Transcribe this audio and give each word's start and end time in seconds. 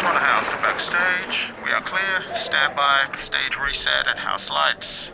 Front 0.00 0.16
of 0.16 0.22
house 0.22 0.48
to 0.48 0.56
backstage. 0.56 1.52
We 1.64 1.70
are 1.70 1.80
clear. 1.80 2.36
Stand 2.36 2.76
by. 2.76 3.06
Stage 3.18 3.56
reset 3.58 4.06
and 4.06 4.18
house 4.18 4.50
lights. 4.50 5.10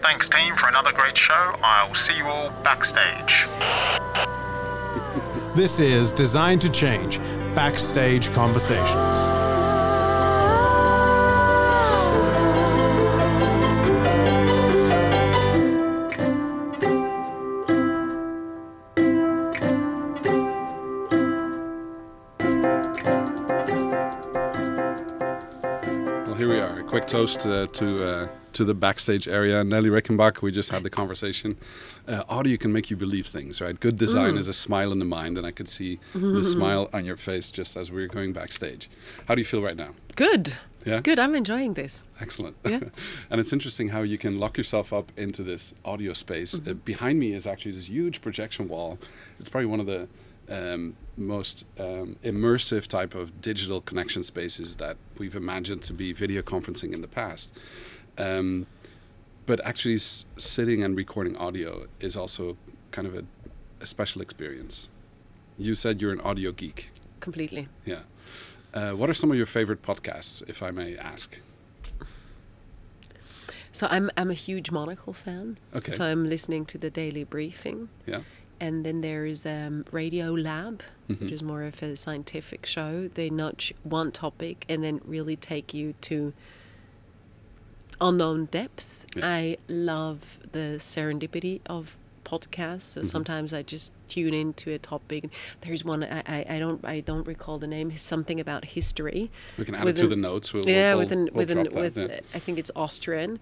Thanks, 0.00 0.28
team, 0.28 0.54
for 0.56 0.68
another 0.68 0.92
great 0.92 1.16
show. 1.16 1.56
I'll 1.62 1.94
see 1.94 2.16
you 2.16 2.26
all 2.26 2.50
backstage. 2.62 3.46
This 5.56 5.80
is 5.80 6.12
Designed 6.12 6.60
to 6.62 6.70
Change 6.70 7.18
Backstage 7.54 8.32
Conversations. 8.32 9.51
Quick 26.92 27.06
toast 27.06 27.46
uh, 27.46 27.64
to 27.68 28.04
uh, 28.04 28.28
to 28.52 28.66
the 28.66 28.74
backstage 28.74 29.26
area. 29.26 29.64
Nelly 29.64 29.88
Riggenbach, 29.88 30.42
we 30.42 30.52
just 30.52 30.68
had 30.68 30.82
the 30.82 30.90
conversation. 30.90 31.56
Uh, 32.06 32.22
audio 32.28 32.58
can 32.58 32.70
make 32.70 32.90
you 32.90 32.98
believe 32.98 33.28
things, 33.28 33.62
right? 33.62 33.80
Good 33.80 33.96
design 33.96 34.36
is 34.36 34.46
a 34.46 34.52
smile 34.52 34.92
in 34.92 34.98
the 34.98 35.06
mind, 35.06 35.38
and 35.38 35.46
I 35.46 35.52
could 35.52 35.68
see 35.68 36.00
the 36.14 36.44
smile 36.44 36.90
on 36.92 37.06
your 37.06 37.16
face 37.16 37.50
just 37.50 37.78
as 37.78 37.90
we 37.90 38.02
were 38.02 38.08
going 38.08 38.34
backstage. 38.34 38.90
How 39.26 39.34
do 39.34 39.40
you 39.40 39.44
feel 39.46 39.62
right 39.62 39.74
now? 39.74 39.94
Good. 40.16 40.58
Yeah? 40.84 41.00
Good. 41.00 41.18
I'm 41.18 41.34
enjoying 41.34 41.72
this. 41.72 42.04
Excellent. 42.20 42.56
Yeah. 42.62 42.80
and 43.30 43.40
it's 43.40 43.54
interesting 43.54 43.88
how 43.88 44.02
you 44.02 44.18
can 44.18 44.38
lock 44.38 44.58
yourself 44.58 44.92
up 44.92 45.12
into 45.16 45.42
this 45.42 45.72
audio 45.86 46.12
space. 46.12 46.60
Uh, 46.66 46.74
behind 46.74 47.18
me 47.18 47.32
is 47.32 47.46
actually 47.46 47.72
this 47.72 47.88
huge 47.88 48.20
projection 48.20 48.68
wall. 48.68 48.98
It's 49.40 49.48
probably 49.48 49.68
one 49.68 49.80
of 49.80 49.86
the 49.86 50.08
um, 50.50 50.96
most 51.16 51.64
um, 51.78 52.16
immersive 52.22 52.86
type 52.86 53.14
of 53.14 53.40
digital 53.40 53.80
connection 53.80 54.22
spaces 54.22 54.76
that 54.76 54.96
we've 55.18 55.34
imagined 55.36 55.82
to 55.82 55.92
be 55.92 56.12
video 56.12 56.42
conferencing 56.42 56.92
in 56.92 57.00
the 57.02 57.08
past. 57.08 57.52
Um, 58.18 58.66
but 59.46 59.60
actually, 59.64 59.94
s- 59.94 60.24
sitting 60.36 60.82
and 60.82 60.96
recording 60.96 61.36
audio 61.36 61.86
is 62.00 62.16
also 62.16 62.56
kind 62.90 63.06
of 63.08 63.14
a, 63.14 63.24
a 63.80 63.86
special 63.86 64.22
experience. 64.22 64.88
You 65.58 65.74
said 65.74 66.00
you're 66.00 66.12
an 66.12 66.20
audio 66.20 66.52
geek. 66.52 66.90
Completely. 67.20 67.68
Yeah. 67.84 68.00
Uh, 68.74 68.92
what 68.92 69.10
are 69.10 69.14
some 69.14 69.30
of 69.30 69.36
your 69.36 69.46
favorite 69.46 69.82
podcasts, 69.82 70.42
if 70.48 70.62
I 70.62 70.70
may 70.70 70.96
ask? 70.96 71.40
So 73.70 73.86
I'm 73.90 74.10
I'm 74.16 74.30
a 74.30 74.34
huge 74.34 74.70
Monocle 74.70 75.12
fan. 75.12 75.58
Okay. 75.74 75.92
So 75.92 76.04
I'm 76.04 76.24
listening 76.24 76.66
to 76.66 76.78
the 76.78 76.90
daily 76.90 77.24
briefing. 77.24 77.88
Yeah. 78.06 78.20
And 78.62 78.86
then 78.86 79.00
there's 79.00 79.44
um, 79.44 79.84
Radio 79.90 80.28
Lab, 80.32 80.82
Mm-hmm. 81.10 81.24
which 81.24 81.32
is 81.32 81.42
more 81.42 81.64
of 81.64 81.82
a 81.82 81.96
scientific 81.96 82.64
show. 82.64 83.08
They 83.12 83.28
notch 83.28 83.74
one 83.82 84.12
topic 84.12 84.64
and 84.68 84.82
then 84.84 85.00
really 85.04 85.36
take 85.36 85.74
you 85.74 85.94
to 86.02 86.32
unknown 88.00 88.46
depths. 88.46 89.04
Yeah. 89.16 89.26
I 89.28 89.56
love 89.68 90.38
the 90.52 90.76
serendipity 90.78 91.60
of 91.66 91.96
podcasts. 92.32 92.82
So 92.82 93.00
Mm-hmm. 93.02 93.08
sometimes 93.08 93.52
I 93.52 93.62
just 93.62 93.92
tune 94.08 94.34
into 94.34 94.70
a 94.72 94.78
topic. 94.78 95.24
There's 95.62 95.84
one 95.84 96.04
I, 96.04 96.22
I, 96.26 96.44
I 96.48 96.58
don't 96.58 96.84
I 96.84 97.00
don't 97.00 97.26
recall 97.26 97.58
the 97.58 97.66
name. 97.66 97.96
Something 97.96 98.40
about 98.40 98.64
history. 98.64 99.30
We 99.58 99.64
can 99.64 99.74
add 99.74 99.84
with 99.84 99.96
it 99.98 100.00
to 100.00 100.04
an- 100.04 100.10
the 100.10 100.16
notes. 100.16 100.52
We'll, 100.52 100.64
yeah, 100.66 100.94
we'll, 100.94 101.00
with 101.00 101.12
an 101.12 101.24
we'll 101.32 101.32
with 101.34 101.50
an 101.50 101.56
drop 101.64 101.72
that, 101.74 101.80
with 101.80 101.96
yeah. 101.96 102.04
Mm-hmm. 102.04 102.36
I 102.36 102.38
think 102.38 102.58
it's 102.58 102.70
Austrian, 102.76 103.38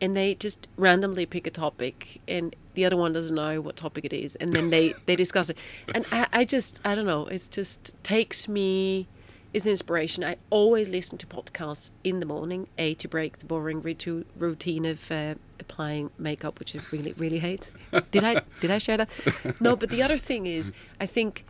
and 0.00 0.16
they 0.16 0.34
just 0.34 0.68
randomly 0.76 1.26
pick 1.26 1.46
a 1.46 1.50
topic, 1.50 2.20
and 2.28 2.54
the 2.74 2.84
other 2.84 2.96
one 2.96 3.12
doesn't 3.12 3.34
know 3.34 3.60
what 3.60 3.76
topic 3.76 4.04
it 4.04 4.12
is, 4.12 4.36
and 4.36 4.52
then 4.52 4.70
they 4.70 4.94
they 5.06 5.16
discuss 5.16 5.48
it, 5.50 5.56
and 5.94 6.04
I, 6.12 6.26
I 6.32 6.44
just 6.44 6.80
I 6.84 6.94
don't 6.94 7.06
know, 7.06 7.26
It 7.26 7.48
just 7.50 7.92
takes 8.02 8.48
me. 8.48 9.06
An 9.52 9.66
inspiration. 9.66 10.22
I 10.22 10.36
always 10.48 10.88
listen 10.88 11.18
to 11.18 11.26
podcasts 11.26 11.90
in 12.04 12.20
the 12.20 12.26
morning, 12.26 12.68
a 12.78 12.94
to 12.94 13.08
break 13.08 13.38
the 13.38 13.46
boring 13.46 13.82
routine 13.82 14.84
of 14.84 15.10
uh, 15.10 15.34
applying 15.58 16.10
makeup, 16.18 16.58
which 16.58 16.76
I 16.76 16.80
really 16.92 17.12
really 17.14 17.40
hate. 17.40 17.72
Did 18.10 18.24
I 18.24 18.42
did 18.60 18.70
I 18.70 18.78
share 18.78 18.96
that? 18.98 19.10
No, 19.60 19.74
but 19.74 19.90
the 19.90 20.02
other 20.02 20.18
thing 20.18 20.46
is, 20.46 20.70
I 21.00 21.06
think 21.06 21.44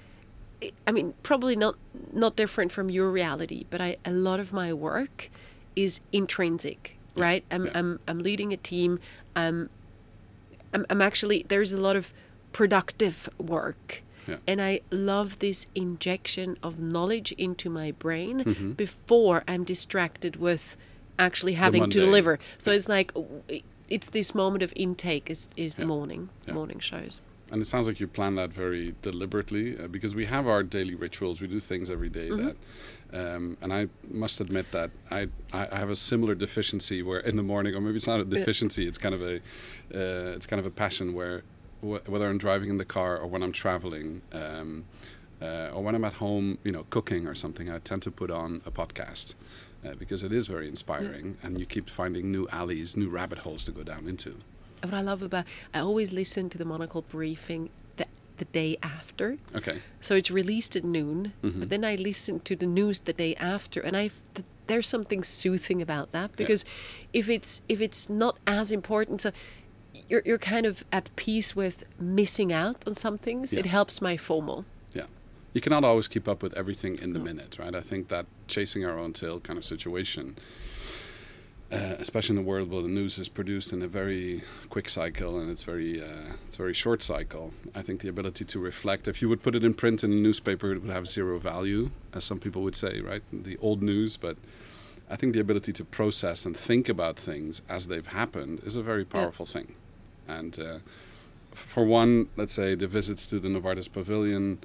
I 0.87 0.93
mean, 0.93 1.15
probably 1.22 1.56
not 1.56 1.77
not 2.12 2.37
different 2.37 2.72
from 2.72 2.91
your 2.91 3.10
reality, 3.10 3.65
but 3.71 3.81
I 3.81 3.97
a 4.05 4.10
lot 4.10 4.41
of 4.41 4.53
my 4.53 4.72
work 4.72 5.31
is 5.77 6.00
intrinsic, 6.12 6.97
right? 7.16 7.44
I'm 7.50 7.66
yeah. 7.66 7.72
I'm 7.75 8.00
I'm 8.09 8.19
leading 8.19 8.53
a 8.53 8.56
team. 8.56 8.99
I'm 9.37 9.71
I'm, 10.72 10.87
I'm 10.91 11.03
actually 11.03 11.44
there's 11.49 11.72
a 11.72 11.81
lot 11.81 11.97
of 11.97 12.12
productive 12.53 13.28
work. 13.39 14.03
Yeah. 14.31 14.37
And 14.47 14.61
I 14.63 14.81
love 14.91 15.39
this 15.39 15.67
injection 15.75 16.57
of 16.63 16.79
knowledge 16.79 17.33
into 17.33 17.69
my 17.71 17.93
brain 17.93 18.45
Mm-hmm. 18.45 18.73
before 18.73 19.43
I'm 19.49 19.65
distracted 19.65 20.37
with 20.37 20.77
actually 21.19 21.55
having 21.55 21.91
to 21.91 22.01
deliver. 22.01 22.39
So 22.59 22.71
it's 22.73 22.89
like 22.89 23.13
it's 23.89 24.09
this 24.09 24.35
moment 24.35 24.63
of 24.63 24.73
intake 24.77 25.31
is, 25.31 25.49
is 25.57 25.75
the 25.75 25.83
Yeah. 25.83 25.87
morning 25.97 26.29
Yeah. 26.47 26.55
morning 26.55 26.79
shows. 26.81 27.21
And 27.53 27.61
it 27.61 27.65
sounds 27.67 27.89
like 27.89 27.99
you 27.99 28.07
plan 28.07 28.37
that 28.37 28.51
very 28.53 28.95
deliberately 29.03 29.77
uh, 29.77 29.89
because 29.89 30.15
we 30.15 30.27
have 30.27 30.47
our 30.47 30.63
daily 30.63 30.95
rituals. 30.95 31.41
We 31.41 31.49
do 31.49 31.59
things 31.59 31.91
every 31.91 32.09
day 32.09 32.29
Mm-hmm. 32.31 32.47
that, 32.47 32.57
um, 33.35 33.57
and 33.61 33.73
I 33.73 33.89
must 34.09 34.41
admit 34.41 34.67
that 34.71 34.91
I, 35.11 35.21
I 35.53 35.63
I 35.75 35.77
have 35.83 35.91
a 35.91 35.97
similar 35.97 36.35
deficiency 36.37 37.03
where 37.03 37.19
in 37.31 37.35
the 37.35 37.43
morning, 37.43 37.75
or 37.75 37.81
maybe 37.81 37.97
it's 37.97 38.07
not 38.15 38.21
a 38.21 38.25
deficiency, 38.39 38.87
it's 38.87 38.99
kind 38.99 39.15
of 39.19 39.23
a 39.33 39.35
uh, 40.01 40.37
it's 40.37 40.47
kind 40.47 40.61
of 40.61 40.67
a 40.67 40.71
passion 40.85 41.13
where 41.13 41.43
wh- 41.81 42.09
whether 42.09 42.29
I'm 42.29 42.39
driving 42.39 42.71
in 42.71 42.79
the 42.79 42.85
car 42.85 43.17
or 43.19 43.27
when 43.27 43.43
I'm 43.43 43.53
traveling. 43.53 44.23
Um, 44.33 44.85
uh, 45.43 45.71
or 45.75 45.83
when 45.83 45.95
I'm 45.95 46.05
at 46.05 46.13
home, 46.15 46.59
you 46.65 46.71
know, 46.71 46.85
cooking 46.91 47.27
or 47.27 47.35
something, 47.35 47.71
I 47.71 47.79
tend 47.79 48.03
to 48.03 48.11
put 48.11 48.31
on 48.31 48.61
a 48.67 48.71
podcast 48.71 49.33
uh, 49.87 49.95
because 49.95 50.23
it 50.23 50.33
is 50.33 50.47
very 50.49 50.69
inspiring, 50.69 51.39
and 51.43 51.59
you 51.59 51.65
keep 51.65 51.89
finding 51.89 52.31
new 52.31 52.47
alleys, 52.53 52.95
new 52.95 53.09
rabbit 53.09 53.39
holes 53.39 53.65
to 53.65 53.73
go 53.73 53.83
down 53.83 54.07
into. 54.07 54.37
what 54.83 54.93
I 54.93 55.01
love 55.01 55.23
about 55.23 55.47
I 55.73 55.79
always 55.81 56.13
listen 56.13 56.51
to 56.51 56.59
the 56.59 56.67
Monocle 56.67 57.01
briefing 57.09 57.71
the 57.97 58.05
the 58.37 58.45
day 58.47 58.77
after. 58.83 59.39
Okay, 59.55 59.81
So 60.03 60.15
it's 60.15 60.31
released 60.31 60.77
at 60.77 60.85
noon, 60.85 61.33
but 61.43 61.71
then 61.71 61.85
I 61.87 61.95
listen 61.95 62.41
to 62.41 62.55
the 62.55 62.67
news 62.67 63.01
the 63.01 63.15
day 63.15 63.35
after, 63.37 63.81
and 63.81 63.97
I 63.97 64.11
th- 64.35 64.47
there's 64.67 64.87
something 64.87 65.23
soothing 65.25 65.81
about 65.81 66.13
that 66.13 66.37
because 66.37 66.67
if 67.15 67.31
it's 67.31 67.63
if 67.67 67.81
it's 67.81 68.11
not 68.11 68.37
as 68.47 68.71
important, 68.71 69.23
so 69.23 69.31
you're 70.09 70.23
you're 70.25 70.39
kind 70.39 70.67
of 70.67 70.84
at 70.93 71.15
peace 71.17 71.55
with 71.56 71.84
missing 71.99 72.53
out 72.53 72.87
on 72.87 72.95
some 72.95 73.19
things. 73.19 73.53
It 73.53 73.67
helps 73.67 74.01
my 74.01 74.17
FOMO. 74.17 74.65
Yeah. 74.93 75.05
You 75.53 75.61
cannot 75.61 75.84
always 75.84 76.09
keep 76.09 76.28
up 76.28 76.43
with 76.43 76.55
everything 76.55 76.99
in 77.01 77.12
the 77.12 77.19
minute, 77.21 77.59
right? 77.59 77.75
I 77.75 77.81
think 77.81 78.09
that 78.09 78.27
chasing 78.47 78.84
our 78.84 78.99
own 78.99 79.12
tail 79.12 79.41
kind 79.41 79.59
of 79.59 79.65
situation, 79.65 80.37
uh, 81.73 81.97
especially 81.99 82.37
in 82.37 82.43
a 82.43 82.47
world 82.47 82.71
where 82.71 82.83
the 82.83 82.89
news 82.89 83.19
is 83.19 83.28
produced 83.28 83.73
in 83.73 83.83
a 83.83 83.89
very 83.89 84.43
quick 84.69 84.89
cycle 84.89 85.39
and 85.39 85.51
it's 85.51 85.62
very 85.62 86.03
uh, 86.03 86.34
it's 86.47 86.57
a 86.57 86.59
very 86.59 86.75
short 86.75 87.03
cycle. 87.03 87.53
I 87.75 87.83
think 87.83 88.01
the 88.01 88.09
ability 88.09 88.45
to 88.45 88.59
reflect, 88.59 89.09
if 89.09 89.22
you 89.22 89.28
would 89.28 89.43
put 89.43 89.55
it 89.55 89.65
in 89.65 89.75
print 89.75 90.03
in 90.05 90.12
a 90.12 90.17
newspaper, 90.17 90.72
it 90.72 90.83
would 90.83 90.91
have 90.91 91.07
zero 91.09 91.39
value, 91.39 91.91
as 92.12 92.25
some 92.25 92.39
people 92.39 92.62
would 92.62 92.77
say, 92.77 93.01
right? 93.01 93.22
The 93.33 93.57
old 93.59 93.83
news, 93.83 94.17
but 94.17 94.37
I 95.10 95.16
think 95.16 95.32
the 95.32 95.41
ability 95.41 95.72
to 95.72 95.84
process 95.84 96.47
and 96.47 96.56
think 96.56 96.88
about 96.88 97.16
things 97.16 97.62
as 97.69 97.88
they've 97.88 98.06
happened 98.06 98.60
is 98.65 98.76
a 98.76 98.82
very 98.82 99.04
powerful 99.04 99.44
thing. 99.44 99.75
And 100.28 100.59
uh, 100.59 100.78
for 101.53 101.84
one, 101.84 102.28
let's 102.37 102.53
say 102.53 102.76
the 102.76 102.87
visits 102.87 103.26
to 103.26 103.41
the 103.41 103.48
Novartis 103.48 103.91
Pavilion, 103.91 104.60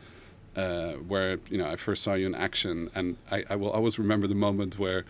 uh, 0.55 0.93
where 0.93 1.39
you 1.49 1.57
know 1.57 1.67
I 1.67 1.75
first 1.75 2.03
saw 2.03 2.13
you 2.13 2.27
in 2.27 2.35
action, 2.35 2.91
and 2.93 3.17
I, 3.31 3.43
I 3.49 3.55
will 3.55 3.71
always 3.71 3.97
remember 3.97 4.27
the 4.27 4.35
moment 4.35 4.77
where 4.77 5.03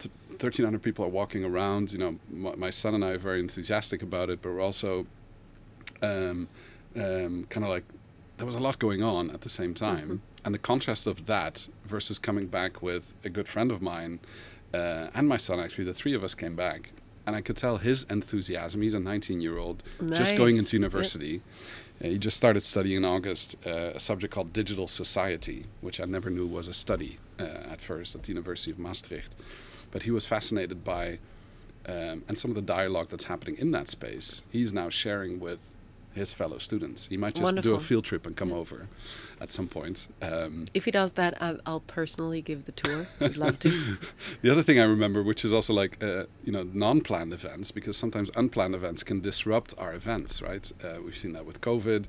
th- 0.00 0.12
1,300 0.30 0.82
people 0.82 1.04
are 1.04 1.08
walking 1.08 1.44
around. 1.44 1.92
You 1.92 1.98
know, 1.98 2.18
my, 2.30 2.56
my 2.56 2.70
son 2.70 2.94
and 2.94 3.04
I 3.04 3.10
are 3.10 3.18
very 3.18 3.38
enthusiastic 3.38 4.02
about 4.02 4.28
it, 4.28 4.42
but 4.42 4.50
we're 4.50 4.60
also 4.60 5.06
um, 6.02 6.48
um, 6.96 7.46
kind 7.48 7.64
of 7.64 7.70
like 7.70 7.84
there 8.38 8.46
was 8.46 8.56
a 8.56 8.60
lot 8.60 8.78
going 8.80 9.02
on 9.02 9.30
at 9.30 9.42
the 9.42 9.50
same 9.50 9.72
time, 9.72 10.22
and 10.44 10.52
the 10.52 10.58
contrast 10.58 11.06
of 11.06 11.26
that 11.26 11.68
versus 11.84 12.18
coming 12.18 12.46
back 12.48 12.82
with 12.82 13.14
a 13.24 13.28
good 13.28 13.46
friend 13.46 13.70
of 13.70 13.80
mine 13.80 14.18
uh, 14.74 15.08
and 15.14 15.28
my 15.28 15.36
son. 15.36 15.60
Actually, 15.60 15.84
the 15.84 15.94
three 15.94 16.14
of 16.14 16.24
us 16.24 16.34
came 16.34 16.56
back. 16.56 16.92
And 17.26 17.36
I 17.36 17.42
could 17.42 17.56
tell 17.56 17.76
his 17.76 18.04
enthusiasm. 18.04 18.80
He's 18.82 18.94
a 18.94 18.98
19 18.98 19.40
year 19.40 19.58
old, 19.58 19.82
just 20.08 20.36
going 20.36 20.56
into 20.56 20.76
university. 20.76 21.42
Uh, 22.02 22.08
he 22.08 22.18
just 22.18 22.36
started 22.36 22.62
studying 22.62 22.96
in 22.96 23.04
August 23.04 23.56
uh, 23.66 23.92
a 23.94 24.00
subject 24.00 24.32
called 24.32 24.52
digital 24.52 24.88
society, 24.88 25.66
which 25.80 26.00
I 26.00 26.06
never 26.06 26.30
knew 26.30 26.46
was 26.46 26.66
a 26.66 26.72
study 26.72 27.18
uh, 27.38 27.42
at 27.70 27.80
first 27.80 28.14
at 28.14 28.22
the 28.22 28.28
University 28.28 28.70
of 28.70 28.78
Maastricht. 28.78 29.36
But 29.92 30.04
he 30.04 30.10
was 30.10 30.24
fascinated 30.24 30.82
by 30.82 31.18
um, 31.86 32.24
and 32.28 32.36
some 32.38 32.50
of 32.50 32.54
the 32.54 32.62
dialogue 32.62 33.08
that's 33.10 33.24
happening 33.24 33.56
in 33.58 33.70
that 33.72 33.88
space. 33.88 34.42
He's 34.50 34.72
now 34.72 34.88
sharing 34.88 35.40
with 35.40 35.58
his 36.14 36.32
fellow 36.32 36.58
students. 36.58 37.06
He 37.06 37.16
might 37.16 37.34
just 37.34 37.54
do 37.62 37.74
a 37.74 37.80
field 37.80 38.04
trip 38.04 38.26
and 38.26 38.36
come 38.36 38.52
over 38.52 38.88
at 39.40 39.50
some 39.52 39.68
point. 39.68 40.08
Um, 40.20 40.66
If 40.74 40.84
he 40.84 40.90
does 40.90 41.12
that, 41.12 41.40
I- 41.40 41.58
I'll 41.64 41.80
personally 41.80 42.42
give 42.42 42.64
the 42.64 42.72
tour. 42.72 43.06
I'd 43.20 43.36
love 43.36 43.58
to. 43.60 43.68
the 44.42 44.50
other 44.50 44.62
thing 44.62 44.78
I 44.78 44.84
remember, 44.84 45.22
which 45.22 45.44
is 45.44 45.52
also 45.52 45.72
like 45.72 46.02
uh, 46.02 46.24
you 46.44 46.52
know 46.52 46.64
non-planned 46.72 47.32
events, 47.32 47.70
because 47.70 47.96
sometimes 47.96 48.30
unplanned 48.36 48.74
events 48.74 49.02
can 49.02 49.20
disrupt 49.20 49.74
our 49.78 49.94
events, 49.94 50.42
right? 50.42 50.70
Uh, 50.84 51.00
we've 51.04 51.16
seen 51.16 51.32
that 51.32 51.46
with 51.46 51.60
COVID. 51.60 52.04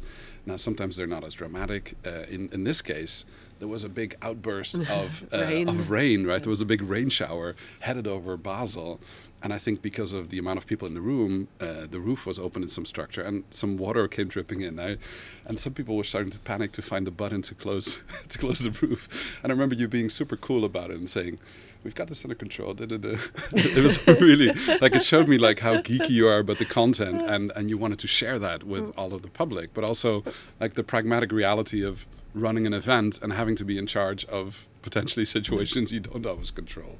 Now 0.46 0.58
sometimes 0.58 0.96
they're 0.96 1.08
not 1.08 1.24
as 1.24 1.34
dramatic. 1.36 1.96
Uh, 2.06 2.24
in 2.30 2.50
in 2.52 2.64
this 2.64 2.82
case, 2.82 3.26
there 3.62 3.68
was 3.68 3.84
a 3.84 3.90
big 3.90 4.16
outburst 4.24 4.74
of 4.90 5.24
uh, 5.32 5.38
Rain. 5.38 5.70
of 5.70 5.92
rain, 5.92 6.26
right? 6.26 6.42
There 6.42 6.50
was 6.50 6.62
a 6.62 6.66
big 6.66 6.82
rain 6.82 7.10
shower 7.10 7.56
headed 7.82 8.08
over 8.08 8.36
Basel. 8.36 9.00
And 9.44 9.54
I 9.54 9.60
think 9.60 9.84
because 9.84 10.14
of 10.14 10.30
the 10.30 10.40
amount 10.40 10.58
of 10.58 10.66
people 10.66 10.88
in 10.88 10.96
the 10.96 11.02
room, 11.02 11.48
uh, 11.60 11.86
the 11.90 12.00
roof 12.00 12.26
was 12.26 12.38
open 12.40 12.64
in 12.64 12.70
some 12.70 12.86
structure, 12.86 13.22
and 13.22 13.44
some 13.50 13.78
water 13.78 14.08
came 14.08 14.28
dripping 14.28 14.62
in. 14.62 14.80
I, 14.80 14.98
and 15.46 15.60
some 15.60 15.74
people 15.74 15.96
were 15.96 16.04
starting 16.04 16.32
to 16.32 16.40
panic 16.40 16.72
to 16.74 16.82
find 16.82 17.06
the 17.08 17.12
button 17.12 17.42
to 17.44 17.56
close 17.56 18.00
to 18.30 18.38
close 18.38 18.60
the 18.60 18.72
roof. 18.86 19.08
And 19.42 19.52
I 19.52 19.54
remember 19.54 19.76
you 19.76 19.88
being 19.88 20.10
super 20.10 20.38
cool 20.38 20.64
about 20.64 20.92
it 20.92 20.98
and 20.98 21.10
saying, 21.10 21.40
"We've 21.84 21.96
got 21.96 22.08
this 22.08 22.24
under 22.24 22.36
control." 22.36 22.76
It 22.80 23.84
was 23.84 24.06
really 24.08 24.52
like 24.80 24.96
it 24.96 25.04
showed 25.04 25.28
me 25.28 25.40
like 25.40 25.60
how 25.60 25.78
geeky 25.78 26.12
you 26.12 26.28
are 26.28 26.40
about 26.40 26.60
the 26.60 26.66
content, 26.66 27.24
and 27.24 27.52
and 27.56 27.70
you 27.72 27.80
wanted 27.80 27.98
to 28.00 28.08
share 28.08 28.38
that 28.38 28.64
with 28.64 28.94
all 28.96 29.12
of 29.16 29.24
the 29.24 29.30
public, 29.30 29.74
but 29.74 29.84
also 29.84 30.24
like 30.60 30.76
the 30.76 30.84
pragmatic 30.84 31.32
reality 31.32 31.84
of 31.84 32.06
running 32.34 32.66
an 32.66 32.74
event 32.74 33.20
and 33.22 33.34
having 33.34 33.56
to 33.56 33.66
be 33.66 33.78
in 33.78 33.86
charge 33.88 34.26
of 34.26 34.68
potentially 34.82 35.26
situations 35.38 35.92
you 35.92 36.00
don't 36.00 36.26
always 36.26 36.52
control. 36.52 37.00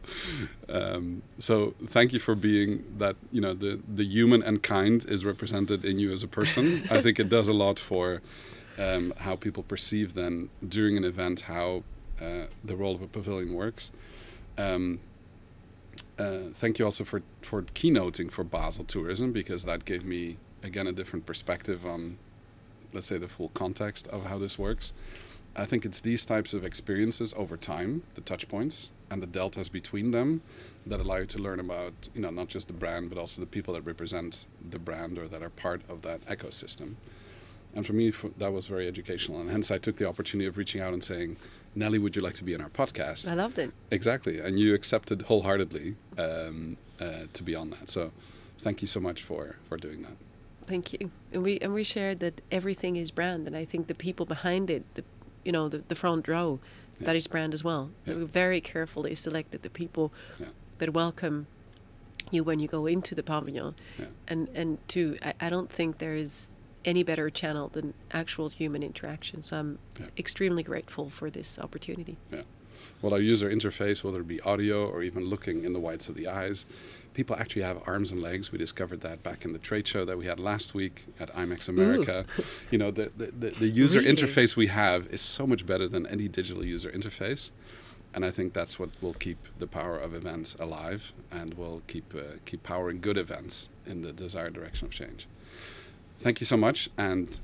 Um, 0.70 1.24
so 1.40 1.74
thank 1.86 2.14
you 2.14 2.20
for 2.20 2.36
being 2.36 2.84
that. 2.98 3.16
You 3.32 3.42
know, 3.42 3.54
the 3.54 3.80
the 3.88 4.04
human 4.06 4.44
and 4.44 4.62
kind 4.62 5.04
is 5.06 5.26
represented 5.26 5.86
in 5.86 6.00
you 6.00 6.12
as 6.12 6.24
a 6.24 6.28
person. 6.28 6.84
I 6.90 7.02
think 7.02 7.20
it 7.20 7.30
does 7.30 7.48
a 7.48 7.54
lot 7.54 7.80
for 7.80 8.22
um, 8.78 9.14
how 9.18 9.36
people 9.36 9.64
perceive 9.64 10.14
then 10.14 10.50
during 10.68 10.98
an 10.98 11.04
event 11.04 11.42
how 11.42 11.84
uh, 12.22 12.46
the 12.64 12.76
role 12.76 12.96
of 12.96 13.02
a 13.02 13.08
pavilion 13.08 13.54
works. 13.54 13.92
Um, 14.58 15.00
uh, 16.20 16.50
thank 16.54 16.78
you 16.78 16.86
also 16.86 17.04
for 17.04 17.24
for 17.42 17.64
keynoting 17.64 18.32
for 18.32 18.44
Basel 18.44 18.84
Tourism 18.84 19.32
because 19.32 19.66
that 19.66 19.86
gave 19.86 20.06
me 20.06 20.38
again 20.62 20.88
a 20.88 20.92
different 20.92 21.26
perspective 21.26 21.86
on, 21.86 22.18
let's 22.94 23.08
say, 23.08 23.18
the 23.18 23.28
full 23.28 23.50
context 23.50 24.08
of 24.08 24.26
how 24.26 24.38
this 24.38 24.58
works. 24.58 24.94
I 25.56 25.66
think 25.66 25.86
it's 25.86 26.00
these 26.02 26.26
types 26.26 26.54
of 26.54 26.64
experiences 26.64 27.34
over 27.36 27.58
time, 27.58 28.04
the 28.16 28.22
touch 28.22 28.48
points 28.48 28.90
and 29.10 29.22
the 29.22 29.28
deltas 29.28 29.68
between 29.68 30.12
them, 30.12 30.42
that 30.86 31.02
allow 31.02 31.18
you 31.18 31.26
to 31.26 31.38
learn 31.38 31.60
about, 31.60 31.94
you 32.16 32.22
know, 32.22 32.30
not 32.30 32.48
just 32.48 32.68
the 32.68 32.74
brand, 32.74 33.10
but 33.10 33.18
also 33.18 33.42
the 33.42 33.48
people 33.48 33.74
that 33.74 33.82
represent 33.82 34.46
the 34.68 34.80
brand 34.80 35.18
or 35.18 35.28
that 35.28 35.44
are 35.44 35.50
part 35.50 35.82
of 35.90 36.02
that 36.04 36.26
ecosystem. 36.26 36.96
And 37.76 37.86
for 37.86 37.94
me, 37.94 38.10
f 38.10 38.26
that 38.38 38.52
was 38.52 38.66
very 38.68 38.88
educational, 38.88 39.40
and 39.40 39.50
hence 39.50 39.72
I 39.72 39.78
took 39.78 39.96
the 39.98 40.08
opportunity 40.08 40.48
of 40.48 40.58
reaching 40.58 40.82
out 40.82 40.94
and 40.94 41.04
saying, 41.04 41.38
"Nelly, 41.74 42.00
would 42.00 42.16
you 42.16 42.22
like 42.22 42.36
to 42.36 42.44
be 42.44 42.54
in 42.54 42.62
our 42.62 42.70
podcast?" 42.70 43.30
I 43.30 43.34
loved 43.34 43.60
it. 43.60 43.72
Exactly, 43.92 44.40
and 44.40 44.60
you 44.60 44.74
accepted 44.74 45.24
wholeheartedly 45.24 45.96
um, 46.18 46.78
uh, 47.00 47.28
to 47.32 47.44
be 47.44 47.56
on 47.56 47.70
that. 47.70 47.90
So, 47.90 48.12
thank 48.60 48.82
you 48.82 48.88
so 48.88 49.00
much 49.00 49.24
for 49.24 49.58
for 49.70 49.78
doing 49.78 50.02
that. 50.02 50.18
Thank 50.68 50.94
you. 50.94 51.12
And 51.34 51.44
we 51.44 51.60
and 51.60 51.74
we 51.74 51.84
shared 51.84 52.20
that 52.20 52.42
everything 52.52 52.96
is 52.96 53.12
brand, 53.12 53.48
and 53.48 53.56
I 53.56 53.66
think 53.66 53.88
the 53.88 53.96
people 53.96 54.26
behind 54.26 54.70
it, 54.70 54.84
the 54.96 55.04
you 55.44 55.52
know, 55.52 55.68
the, 55.70 55.80
the 55.88 55.96
front 55.96 56.28
row, 56.28 56.60
Yeah. 57.00 57.08
that 57.08 57.16
is 57.16 57.28
brand 57.28 57.54
as 57.54 57.64
well. 57.64 57.90
So 58.06 58.12
Yeah. 58.12 58.20
we 58.20 58.26
very 58.26 58.62
carefully 58.62 59.16
selected 59.16 59.64
the 59.64 59.70
people 59.70 60.12
Yeah. 60.40 60.48
that 60.78 60.94
welcome 60.94 61.48
you 62.30 62.44
when 62.44 62.60
you 62.60 62.68
go 62.68 62.86
into 62.86 63.16
the 63.16 63.24
pavilion, 63.24 63.76
and 64.28 64.48
and 64.54 64.78
to 64.90 65.18
I, 65.22 65.34
I 65.42 65.50
don't 65.50 65.72
think 65.72 65.98
there 65.98 66.16
is 66.16 66.52
any 66.86 67.04
better 67.04 67.30
channel 67.30 67.68
than 67.70 67.94
actual 68.12 68.50
human 68.50 68.82
interaction. 68.84 69.42
So 69.42 69.58
I'm 69.60 69.80
extremely 70.18 70.64
grateful 70.64 71.10
for 71.10 71.30
this 71.30 71.60
opportunity. 71.60 72.18
Well, 73.02 73.14
our 73.14 73.20
user 73.20 73.50
interface, 73.50 74.04
whether 74.04 74.22
it 74.22 74.28
be 74.28 74.40
audio 74.42 74.88
or 74.88 75.04
even 75.04 75.26
looking 75.26 75.64
in 75.64 75.74
the 75.74 75.80
whites 75.80 76.08
of 76.08 76.16
the 76.16 76.28
eyes, 76.28 76.66
people 77.14 77.36
actually 77.36 77.64
have 77.64 77.82
arms 77.86 78.12
and 78.12 78.22
legs. 78.22 78.52
We 78.52 78.58
discovered 78.58 79.02
that 79.02 79.24
back 79.24 79.44
in 79.44 79.54
the 79.54 79.60
trade 79.60 79.88
show 79.88 80.06
that 80.06 80.18
we 80.18 80.26
had 80.28 80.40
last 80.40 80.74
week 80.74 81.06
at 81.20 81.34
IMEX 81.36 81.68
America. 81.68 82.26
You 82.70 82.78
know, 82.78 82.92
the, 82.92 83.12
the, 83.18 83.28
the, 83.28 83.50
the 83.50 83.68
user 83.68 84.00
Really? 84.00 84.14
interface 84.16 84.56
we 84.56 84.68
have 84.68 85.08
is 85.08 85.22
so 85.22 85.46
much 85.46 85.66
better 85.66 85.88
than 85.88 86.08
any 86.08 86.28
digital 86.28 86.64
user 86.64 86.90
interface. 86.90 87.52
And 88.14 88.26
I 88.26 88.32
think 88.32 88.54
that's 88.54 88.78
what 88.78 88.90
will 89.02 89.14
keep 89.14 89.38
the 89.58 89.68
power 89.68 89.98
of 89.98 90.14
events 90.14 90.56
alive 90.60 91.14
and 91.32 91.54
will 91.54 91.82
keep, 91.88 92.14
uh, 92.14 92.38
keep 92.46 92.62
powering 92.62 93.00
good 93.00 93.18
events 93.18 93.70
in 93.86 94.02
the 94.02 94.12
desired 94.12 94.54
direction 94.54 94.86
of 94.86 94.92
change. 94.94 95.28
Thank 96.20 96.40
you 96.40 96.46
so 96.46 96.58
much. 96.58 96.90
And 96.98 97.40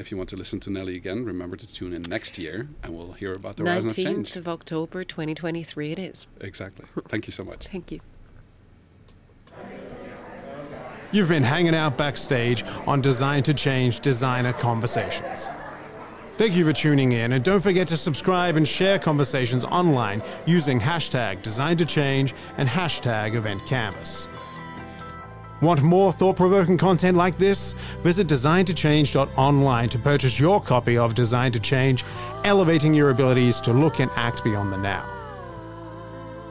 if 0.00 0.10
you 0.10 0.16
want 0.16 0.30
to 0.30 0.36
listen 0.36 0.58
to 0.60 0.70
Nelly 0.70 0.96
again, 0.96 1.24
remember 1.24 1.56
to 1.56 1.66
tune 1.70 1.92
in 1.92 2.02
next 2.02 2.38
year 2.38 2.68
and 2.82 2.96
we'll 2.96 3.12
hear 3.12 3.32
about 3.32 3.56
the 3.56 3.64
Horizon 3.64 3.90
of 3.90 3.96
Change. 3.96 4.06
Nineteenth 4.06 4.36
of 4.36 4.48
October, 4.48 5.04
2023. 5.04 5.92
It 5.92 5.98
is. 5.98 6.26
Exactly. 6.40 6.86
Thank 7.08 7.26
you 7.26 7.32
so 7.32 7.44
much. 7.44 7.66
Thank 7.68 7.92
you. 7.92 8.00
You've 11.12 11.28
been 11.28 11.42
hanging 11.42 11.74
out 11.74 11.98
backstage 11.98 12.64
on 12.86 13.00
Design 13.00 13.42
to 13.42 13.52
Change 13.52 14.00
Designer 14.00 14.52
Conversations. 14.52 15.48
Thank 16.36 16.54
you 16.54 16.64
for 16.64 16.72
tuning 16.72 17.12
in, 17.12 17.32
and 17.32 17.44
don't 17.44 17.60
forget 17.60 17.86
to 17.88 17.96
subscribe 17.96 18.56
and 18.56 18.66
share 18.66 18.98
conversations 18.98 19.64
online 19.64 20.22
using 20.46 20.80
hashtag 20.80 21.42
Design 21.42 21.76
to 21.76 21.84
Change 21.84 22.32
and 22.56 22.68
hashtag 22.68 23.34
Event 23.34 23.66
Canvas. 23.66 24.28
Want 25.60 25.82
more 25.82 26.12
thought 26.12 26.36
provoking 26.36 26.78
content 26.78 27.16
like 27.16 27.36
this? 27.36 27.74
Visit 28.02 28.26
designtochange.online 28.26 29.88
to 29.90 29.98
purchase 29.98 30.40
your 30.40 30.60
copy 30.60 30.96
of 30.96 31.14
Design 31.14 31.52
to 31.52 31.60
Change, 31.60 32.04
elevating 32.44 32.94
your 32.94 33.10
abilities 33.10 33.60
to 33.62 33.72
look 33.72 34.00
and 34.00 34.10
act 34.16 34.42
beyond 34.42 34.72
the 34.72 34.78
now. 34.78 35.06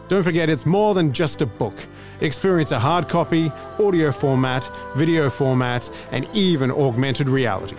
Don't 0.09 0.23
forget, 0.23 0.50
it's 0.50 0.65
more 0.65 0.94
than 0.94 1.13
just 1.13 1.41
a 1.41 1.45
book. 1.45 1.75
Experience 2.21 2.71
a 2.71 2.79
hard 2.79 3.07
copy, 3.07 3.51
audio 3.79 4.11
format, 4.11 4.69
video 4.95 5.29
format, 5.29 5.89
and 6.11 6.27
even 6.33 6.71
augmented 6.71 7.29
reality. 7.29 7.77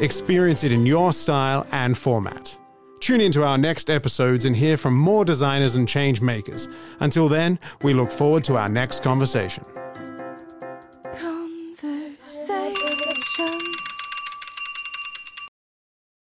Experience 0.00 0.64
it 0.64 0.72
in 0.72 0.86
your 0.86 1.12
style 1.12 1.66
and 1.72 1.96
format. 1.96 2.56
Tune 3.00 3.20
into 3.20 3.44
our 3.44 3.58
next 3.58 3.90
episodes 3.90 4.44
and 4.44 4.56
hear 4.56 4.76
from 4.76 4.94
more 4.94 5.24
designers 5.24 5.76
and 5.76 5.88
change 5.88 6.20
makers. 6.20 6.68
Until 6.98 7.28
then, 7.28 7.58
we 7.82 7.94
look 7.94 8.10
forward 8.10 8.42
to 8.44 8.56
our 8.56 8.68
next 8.68 9.02
conversation. 9.02 9.64